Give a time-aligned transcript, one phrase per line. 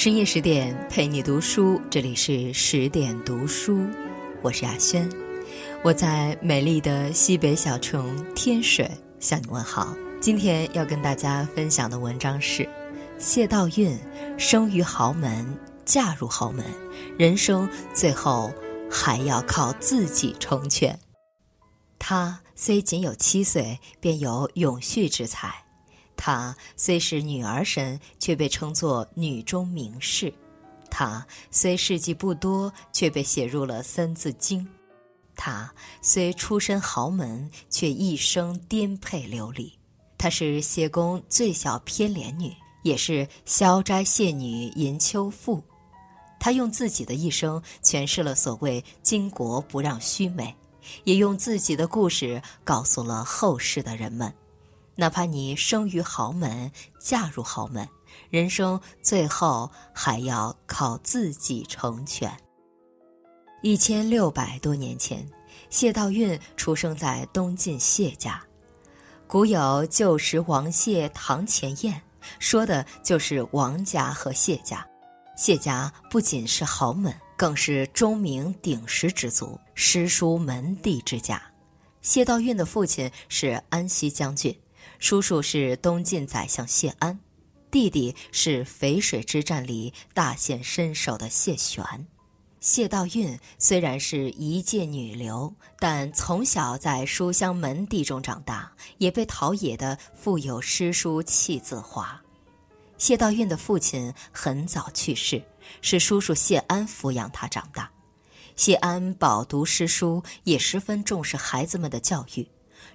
[0.00, 3.86] 深夜十点陪你读书，这里是十点读书，
[4.40, 5.06] 我是亚轩，
[5.84, 9.94] 我在美丽的西北小城天水向你问好。
[10.18, 12.66] 今天要跟大家分享的文章是：
[13.18, 13.94] 谢道韫
[14.38, 15.46] 生于豪门，
[15.84, 16.64] 嫁入豪门，
[17.18, 18.50] 人生最后
[18.90, 20.98] 还要靠自己成全。
[21.98, 25.52] 她虽仅有七岁，便有永续之才。
[26.22, 30.30] 她虽是女儿身，却被称作女中名士；
[30.90, 34.62] 她虽事迹不多，却被写入了《三字经》；
[35.34, 39.72] 她虽出身豪门，却一生颠沛流离。
[40.18, 45.64] 她是谢公最小偏怜女，也是消斋谢女吟秋赋。
[46.38, 50.54] 她用自己的一生诠释了所谓“巾帼不让须眉”，
[51.04, 54.30] 也用自己的故事告诉了后世的人们。
[55.00, 57.88] 哪怕你生于豪门，嫁入豪门，
[58.28, 62.30] 人生最后还要靠自己成全。
[63.62, 65.26] 一千六百多年前，
[65.70, 68.44] 谢道韫出生在东晋谢家。
[69.26, 72.02] 古有“旧时王谢堂前燕”，
[72.38, 74.86] 说的就是王家和谢家。
[75.34, 81.42] 谢家不仅是豪门，更是钟鸣鼎食之族，诗书门第之家。
[82.02, 84.54] 谢道韫的父亲是安西将军。
[85.00, 87.18] 叔叔是东晋宰相谢安，
[87.70, 91.82] 弟弟是淝水之战里大显身手的谢玄。
[92.60, 102.20] 谢道韫虽然是一介女流，但从小在书香门第中长大，也被陶冶的富有诗书气自华。
[102.98, 105.42] 谢道韫的父亲很早去世，
[105.80, 107.90] 是叔叔谢安抚养他长大。
[108.54, 112.46] 谢安饱读诗书，也十分重视孩子们的教育。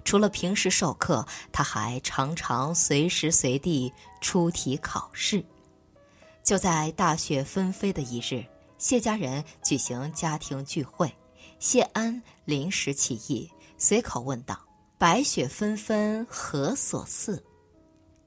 [0.06, 5.44] 除了平时授课，他还常常随时随地出题考试。
[6.44, 8.46] 就在大雪纷飞的一日，
[8.78, 11.12] 谢家人举行家庭聚会，
[11.58, 14.56] 谢安临时起意，随口问道
[14.96, 17.44] ：“白雪纷纷何所似？”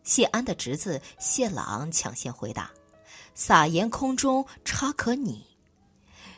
[0.04, 2.70] 谢安的侄子谢朗抢先回答
[3.34, 5.46] ：“撒盐空中差可拟。”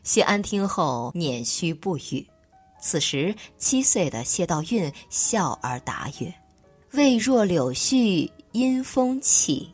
[0.03, 2.27] 谢安听后捻须不语。
[2.81, 6.33] 此时，七岁的谢道韫笑而答曰
[6.93, 9.71] ：“未若柳絮因风起。”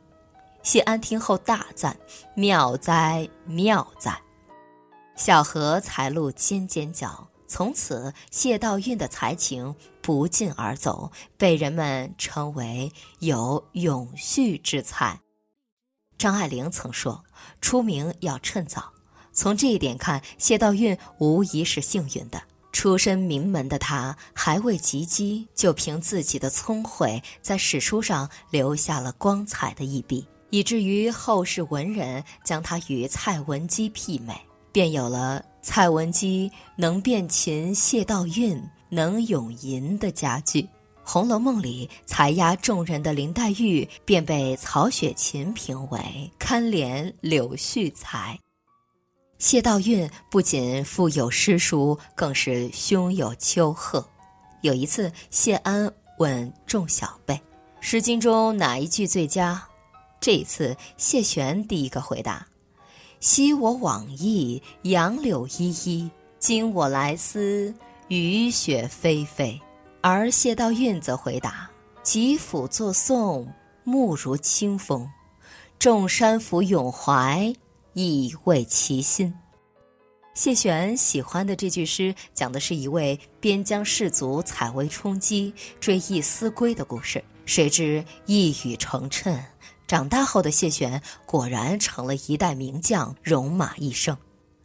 [0.62, 1.98] 谢安听后大赞
[2.36, 4.20] ：“妙哉，妙哉！”
[5.16, 7.26] 小荷才露尖尖角。
[7.48, 15.18] 从此，谢道韫的才情不胫而走，被人们称为有永续之才。
[16.18, 17.24] 张爱玲曾说
[17.62, 18.92] ：“出名要趁早。”
[19.32, 22.42] 从这一点看，谢道韫无疑是幸运的。
[22.78, 34.40] 出身名门的他，还未及笄，就凭自己的聪慧，在史书上留下了光彩的一笔，以至于后世文人将他与蔡文姬媲美，
[34.72, 40.62] 便有了“蔡文姬能辨琴，谢道韫能咏吟”的佳句。
[41.04, 48.38] 《红楼梦》里才压众人的林黛玉，便被曹雪芹评为堪怜柳絮才。
[49.40, 54.04] 谢道韫不仅富有诗书，更是胸有丘壑。
[54.62, 57.36] 有一次，谢安问众小辈
[57.80, 59.64] ：“《诗经》中哪一句最佳？”
[60.20, 62.48] 这一次，谢玄第一个回答
[63.22, 66.10] ：“昔我往矣，杨柳依依；
[66.40, 67.72] 今我来思，
[68.08, 69.62] 雨雪霏霏。”
[70.02, 71.70] 而谢道韫则回答
[72.02, 73.48] ：“吉甫作颂，
[73.84, 75.08] 目如清风；
[75.78, 77.54] 众山俯咏怀。”
[78.06, 79.34] 意味其心。
[80.36, 87.24] 谢玄喜欢的这句诗，讲的是一位边疆士卒采薇充饥、追忆思归的故事。
[87.48, 89.42] 谁知一语成谶，
[89.88, 94.16] 长大后的谢玄果然成了一代名将，戎马一生。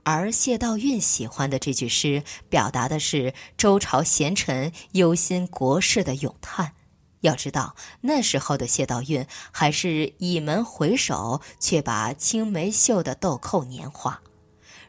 [0.03, 6.73] 而谢道韫喜欢的这句诗，表达的是周朝贤臣忧心国事的咏叹。
[7.23, 14.21] 要知道，那时候的谢道韫还是倚门回首，却把青梅嗅的豆蔻年华，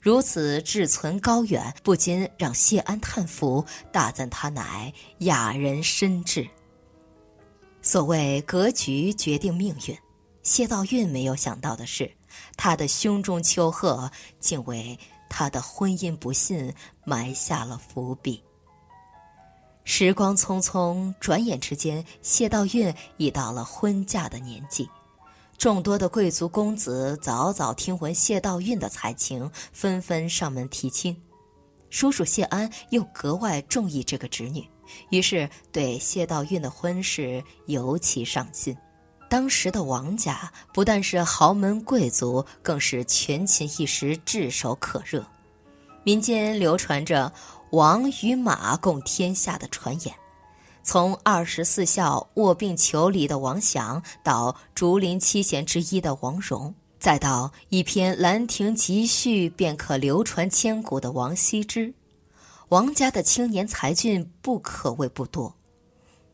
[0.02, 6.48] 如此志存高远，不禁让谢安叹服，大赞他乃雅人深志。
[7.81, 9.98] 所谓格局决定命运，
[10.42, 12.12] 谢道韫没有想到的是，
[12.58, 14.10] 他的胸中丘壑，
[14.40, 14.98] 竟为
[15.30, 16.74] 他的婚姻不幸
[17.06, 18.44] 埋下了伏笔。
[19.86, 24.90] 时光匆匆，转眼之间，谢道韫已到了婚嫁的年纪。
[25.58, 31.16] 众多的贵族公子早早听闻谢道韫的才情，纷纷上门提亲。
[31.90, 34.68] 叔叔谢安又格外中意这个侄女，
[35.10, 38.76] 于是对谢道韫的婚事尤其上心。
[39.30, 45.26] 当时的王家不但是豪门贵族，更是权倾一时、炙手可热。
[46.04, 47.32] 民间流传着
[47.74, 50.14] “王与马共天下”的传言。
[50.84, 61.92] 从二十四孝卧病求里的王祥，到竹林七贤之一的王戎，再到一篇《兰亭集序》便可流传千古的王羲之，
[62.70, 65.56] 王家的青年才俊不可谓不多。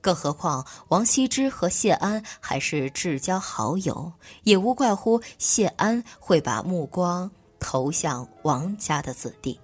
[0.01, 4.11] 更何况王羲之和谢安还是至交好友，
[4.43, 7.31] 也无怪乎谢安会把目光
[7.61, 9.57] 投向王家的子弟。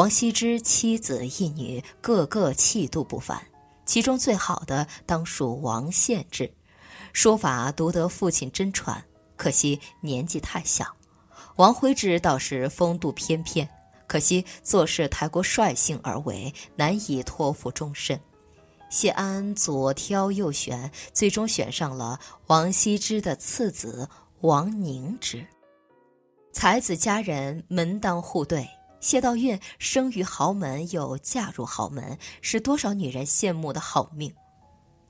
[0.00, 3.38] 王羲之妻子一女，个个气度不凡。
[3.84, 6.50] 其中最好的当属王献之，
[7.12, 9.04] 书法独得父亲真传，
[9.36, 10.86] 可惜年纪太小。
[11.56, 13.68] 王徽之倒是风度翩翩，
[14.06, 18.18] 可惜做事太过率性而为，难以托付终身。
[18.88, 24.08] 谢安左挑右选，最终选上了王羲之的次子
[24.40, 25.46] 王凝之。
[26.54, 28.66] 才子佳人门当户对。
[29.00, 34.32] 谢道韫生于豪门，又嫁入豪门，是多少女人羡慕的好命。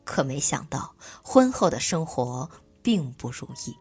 [0.04, 2.48] 可没想到，婚后的生活
[2.82, 3.76] 并不如意。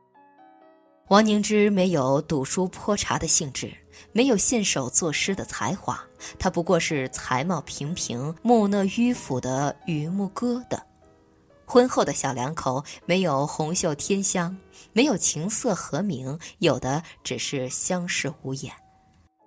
[1.07, 3.73] 王凝之没有读书泼茶的兴致，
[4.11, 5.99] 没有信手作诗的才华，
[6.37, 10.79] 他不过是才貌平平、木讷迂腐的榆木疙瘩。
[11.65, 14.55] 婚后的小两口没有红袖添香，
[14.91, 18.71] 没有情色和鸣，有的只是相视无言。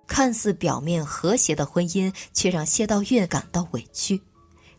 [0.07, 4.21] 看似表面和谐的婚姻，却让谢道韫感到委屈。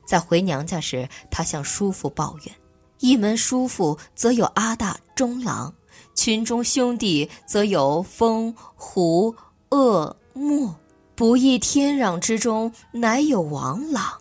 [0.06, 2.54] 在回娘家时，他向叔父抱怨
[3.00, 5.72] ：“一门叔父则有阿大、中郎，
[6.14, 9.34] 群中兄弟则有风、胡、
[9.70, 10.74] 恶、莫，
[11.14, 14.20] 不义天壤之中，乃有王朗。”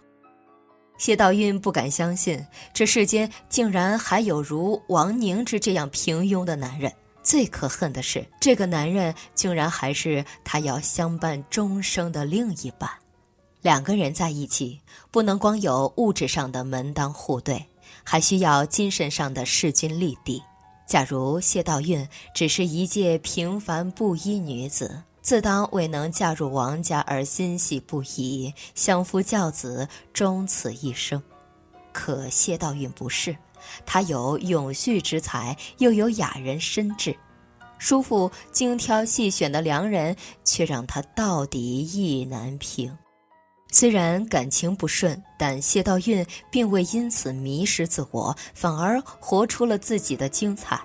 [0.98, 6.90] 谢道韫不敢相信，这世间竟然还有如王凝之这样平庸的男人。
[7.24, 12.90] 最可恨的是，这个男人竟然还是他要相伴终生的另一半。
[13.62, 17.66] 两个人在一起，不能光有物质上的门当户对，
[18.04, 20.44] 还需要精神上的势均力敌。
[20.86, 22.06] 假如谢道韫
[22.36, 31.24] 只是一介平凡布衣女子，自当未能嫁入王家而欣喜不已，相夫教子，终此一生。
[31.94, 33.34] 可谢道韫不是。
[33.86, 37.16] 他有永续之才，又有雅人深志，
[37.78, 42.96] 叔父精挑细选的良人，却让他到底意难平。
[43.72, 50.80] 虽然感情不顺，但谢道韫并未因此迷失自我，反而活出了自己的精彩。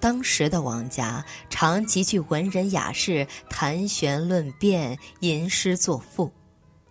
[0.00, 6.32] 当时的王家常极具文人雅士，谈玄论辩，吟诗作赋。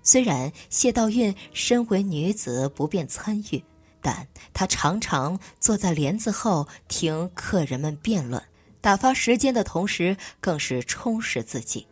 [0.04, 3.64] 虽然谢道韫身为女子，不便参与。
[4.02, 8.42] 但他常常坐在帘子后听客人们辩论，
[8.82, 11.86] 打发时间的同时，更是充实自己。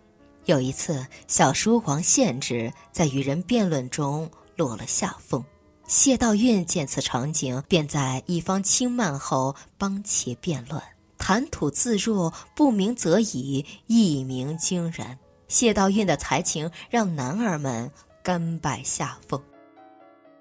[0.46, 5.44] 有一次，小叔王献之在与人辩论中落了下风，
[5.88, 10.82] 谢道韫见此场景，便在一方轻慢后帮其辩论，
[11.18, 15.18] 谈吐自若，不鸣则已，一鸣惊人。
[15.50, 17.92] 谢道韫的才情让男儿们
[18.24, 19.42] 甘拜下风。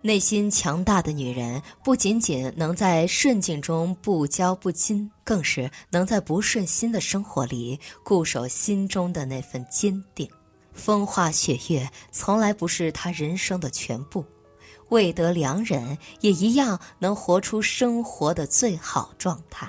[0.06, 10.30] 内心强大的女人，不仅仅能在顺境中不骄不矜，更是能在不顺心的生活里固守心中的那份坚定。
[10.72, 14.24] 风花雪月从来不是她人生的全部，
[14.90, 19.68] 未得良人也一样能活出生活的最好状态。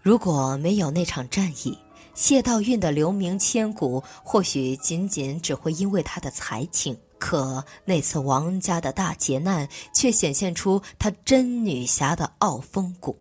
[0.00, 1.78] 如果没有那场战役，
[2.12, 6.98] 谢道韫的留名千古，或许仅仅只会因为他的才情。
[7.22, 13.16] 可那次王家的大劫难，却显现出她真女侠的傲风骨。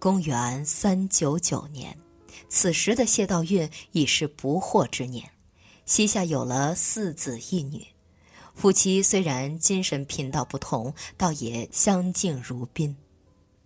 [0.00, 1.96] 公元三九九年，
[2.48, 5.30] 此时的谢道韫已是不惑之年，
[5.84, 7.86] 膝下有了四子一女，
[8.56, 12.96] 夫妻虽然精神频道不同，倒也相敬如宾。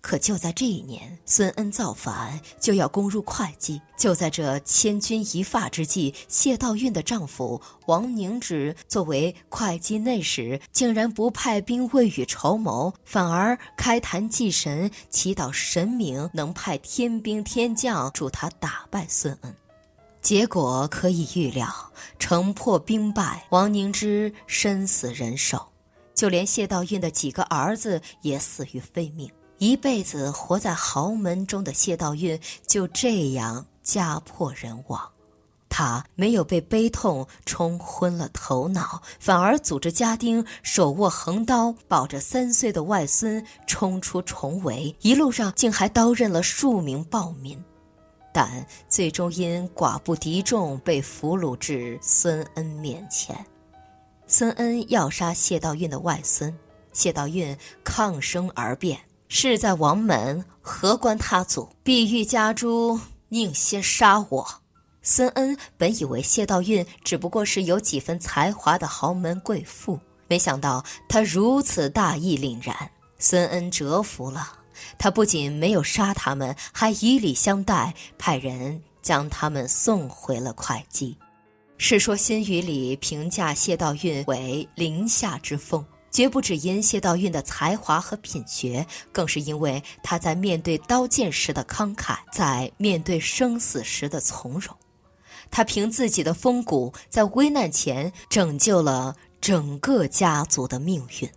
[0.00, 3.80] 可就在这一年，孙恩造反，就要攻入会稽。
[3.96, 19.54] 就在这千钧一发之际，谢道韫的丈夫王凝之作为会稽内史，竟然不派兵未雨绸缪，反而开坛祭神，祈祷神明能派天兵天将助他打败孙恩。
[20.22, 21.68] 结果可以预料，
[22.18, 25.66] 城破兵败，王凝之身死人手，
[26.14, 29.30] 就连谢道韫的几个儿子也死于非命。
[29.60, 34.98] 一辈子活在豪门中的谢道韫就这样家破人亡，
[35.68, 36.02] 他。
[36.14, 47.62] 没有被悲痛冲昏了头脑，反而组织家丁手握横刀，抱着三岁的外孙冲出重围，一路上竟还刀刃了数名暴民，
[48.32, 53.36] 但最终因寡不敌众被俘虏至孙恩面前。
[54.26, 56.54] 孙恩要杀谢道韫的外孙，
[56.94, 58.98] 谢道韫抗生而辩
[59.32, 61.68] ：“事在王门，何关他族？
[61.84, 64.60] 必欲家诸，宁先杀我。”
[65.02, 72.90] 孙恩本以为谢道韫只不过是有几分才华的豪门贵妇，没想到他如此大义凛然。
[73.20, 74.52] 孙恩折服了，
[74.98, 81.16] 他不仅没有杀他们，还以礼相待，派人将他们送回了会稽。
[81.78, 94.74] 《世说新语》里评价谢道韫为林下之凤，绝不只因谢道韫的才华和品学，更是因为他在面对刀剑时的慷慨，在面对生死时的从容。
[95.50, 101.30] 他凭自己的风骨，在危难前拯救了整个家族的命运。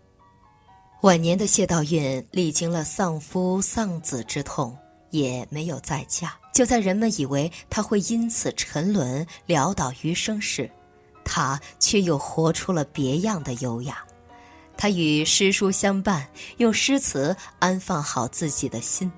[1.01, 4.77] 晚年的谢道韫历经了丧夫丧子之痛，
[5.10, 6.34] 也没有再嫁。
[6.53, 10.70] 就在人们以为他会因此沉沦潦倒余生时，
[11.25, 14.06] 他却又活出了别样的优雅。
[14.77, 16.27] 他与诗书相伴，
[16.58, 19.12] 用诗词安放好自己的心。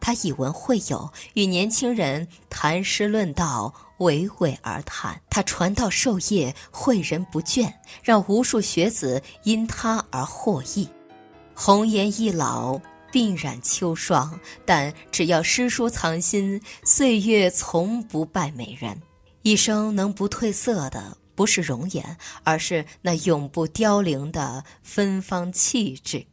[0.00, 5.20] 他以文会友，与年轻人谈诗论道，娓娓而谈。
[5.30, 7.72] 他传道授业，诲人不倦，
[8.02, 10.88] 让无数学子因他而获益。
[11.54, 12.80] 红颜易老。
[13.12, 19.00] 鬓染秋霜，但只要诗书藏心，岁月从不败美人。
[19.40, 26.26] 一生能不褪色的，不是容颜，而是那永不凋零的芬芳气质。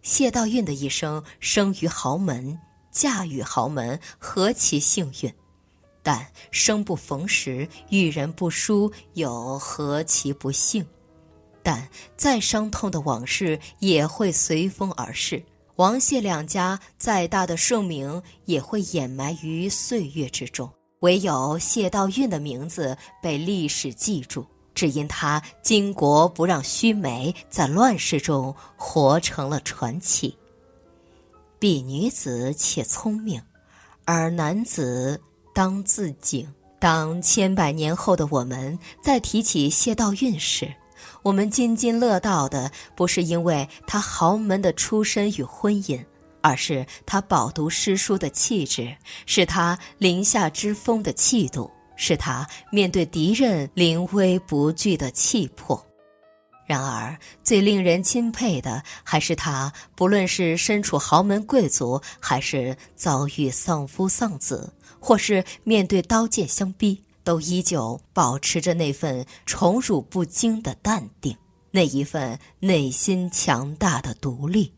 [0.00, 2.58] 谢道韫的一生，生于豪门，
[2.90, 5.34] 嫁与豪门，何其幸运！
[6.02, 10.86] 但生不逢时，遇人不淑，又何其不幸！
[11.62, 15.42] 但再伤痛的往事，也会随风而逝。
[15.76, 20.70] 王谢两家再大的盛名也会掩埋于岁月之中，
[21.04, 30.34] 唯有谢道韫的名字被历史记住，只因他巾帼不让须眉，在乱世中活成了传奇。
[31.58, 33.42] 比女子且聪明，
[34.06, 35.20] 而男子
[35.54, 36.50] 当自警。
[36.78, 40.72] 当千百年后的我们再提起谢道韫时，
[41.22, 46.02] 我们津津乐道的不是因为他豪门的出身与婚姻，
[46.44, 55.82] 而是他饱读诗书的气质，是他林下之风的气度，是他面对敌人临危不惧的气魄。
[56.66, 64.70] 然而，最令人钦佩的还是他，不论是身处豪门贵族，还是遭遇丧夫丧子，
[65.00, 67.02] 或是面对刀剑相逼。
[67.22, 71.34] 都依旧保持着那份宠辱不惊的淡定，
[71.70, 74.70] 那一份内心强大的独立，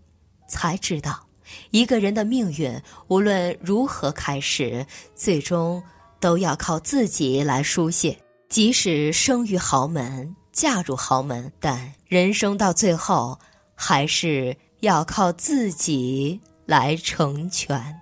[0.49, 1.26] 才知道，
[1.71, 5.83] 一个人的命运无论如何开始，最终
[6.21, 8.19] 都要靠自己来书写。
[8.49, 13.39] 即使生于豪门，嫁入豪门，但人生到最后，
[13.75, 18.01] 还是要靠自己来成全。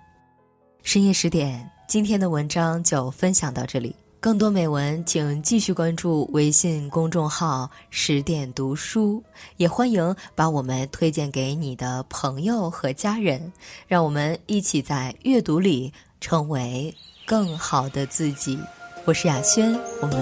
[0.83, 3.95] 深夜十点，今天的文章就分享到这里。
[4.25, 9.23] 更多美文，请继续关注微信公众号“十点读书”，
[9.57, 13.53] 也欢迎把我们推荐给你的朋友和家人，
[13.87, 16.91] 让我们一起在阅读里成为
[17.23, 18.57] 更好的自己。
[19.05, 20.17] 我是雅轩，我们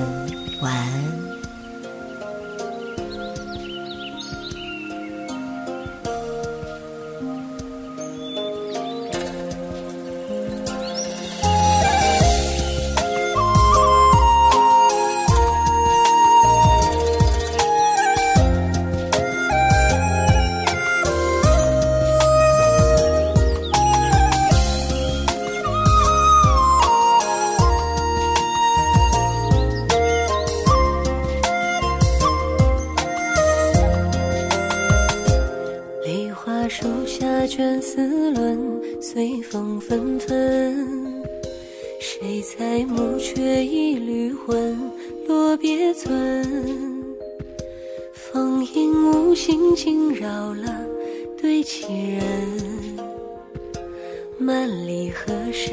[0.61, 1.42] 晚安。
[37.47, 38.57] 卷丝纶，
[39.01, 41.23] 随风纷纷。
[41.99, 44.77] 谁裁木缺一缕魂？
[45.27, 46.43] 落别村，
[48.13, 50.85] 风影无心惊扰了
[51.41, 51.85] 对棋
[52.15, 52.23] 人。
[54.41, 55.71] 万里何时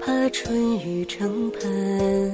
[0.00, 2.32] 怕春雨成盆？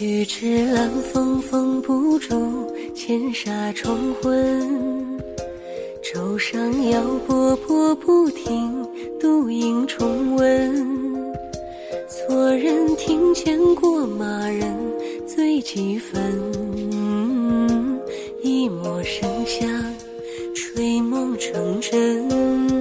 [0.00, 5.05] 欲知兰风封不住，千纱重昏。
[6.12, 8.86] 舟上摇波波不停，
[9.18, 11.34] 独影重温。
[12.08, 14.72] 错人庭前过马人，
[15.26, 16.22] 醉几分。
[18.40, 19.68] 一抹笙香，
[20.54, 22.75] 吹梦成真。